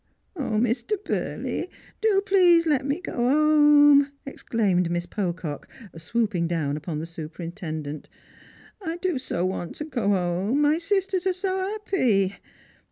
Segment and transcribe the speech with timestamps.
[0.37, 0.95] '■■ 0, Mr.
[1.05, 1.69] Burley,
[2.01, 8.09] do i:)lease let me go 'ome," exclaimed Miss Pocock, swooping down upon the superintendent."
[8.83, 10.59] I do so want to go 'ome.
[10.59, 12.37] My sisters are so 'a])py."